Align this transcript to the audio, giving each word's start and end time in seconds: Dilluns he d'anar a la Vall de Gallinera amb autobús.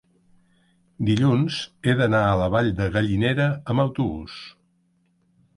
Dilluns 1.09 1.59
he 1.89 1.95
d'anar 2.01 2.23
a 2.29 2.33
la 2.41 2.47
Vall 2.55 2.71
de 2.81 2.87
Gallinera 2.97 3.47
amb 3.75 3.85
autobús. 3.85 4.43